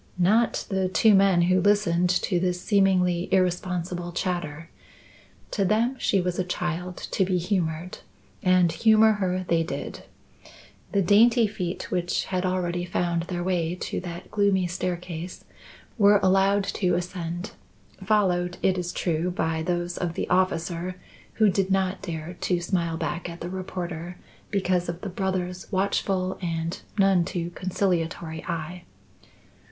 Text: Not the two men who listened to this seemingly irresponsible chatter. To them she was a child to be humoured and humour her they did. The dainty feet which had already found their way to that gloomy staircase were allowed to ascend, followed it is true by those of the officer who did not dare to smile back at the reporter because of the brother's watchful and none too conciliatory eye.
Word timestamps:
Not 0.17 0.65
the 0.67 0.89
two 0.89 1.13
men 1.13 1.43
who 1.43 1.61
listened 1.61 2.09
to 2.09 2.39
this 2.39 2.59
seemingly 2.59 3.31
irresponsible 3.31 4.11
chatter. 4.13 4.71
To 5.51 5.63
them 5.63 5.95
she 5.99 6.19
was 6.19 6.39
a 6.39 6.43
child 6.43 6.97
to 7.11 7.23
be 7.23 7.37
humoured 7.37 7.99
and 8.41 8.71
humour 8.71 9.11
her 9.21 9.45
they 9.47 9.61
did. 9.61 10.05
The 10.91 11.03
dainty 11.03 11.45
feet 11.45 11.91
which 11.91 12.25
had 12.25 12.47
already 12.47 12.83
found 12.83 13.25
their 13.27 13.43
way 13.43 13.75
to 13.75 13.99
that 13.99 14.31
gloomy 14.31 14.65
staircase 14.65 15.45
were 15.99 16.19
allowed 16.23 16.63
to 16.63 16.95
ascend, 16.95 17.51
followed 18.03 18.57
it 18.63 18.79
is 18.79 18.91
true 18.91 19.29
by 19.29 19.61
those 19.61 19.97
of 19.99 20.15
the 20.15 20.27
officer 20.29 20.95
who 21.33 21.47
did 21.47 21.69
not 21.69 22.01
dare 22.01 22.33
to 22.41 22.59
smile 22.59 22.97
back 22.97 23.29
at 23.29 23.39
the 23.41 23.51
reporter 23.51 24.17
because 24.49 24.89
of 24.89 25.01
the 25.01 25.09
brother's 25.09 25.71
watchful 25.71 26.39
and 26.41 26.81
none 26.97 27.23
too 27.23 27.51
conciliatory 27.51 28.43
eye. 28.45 28.81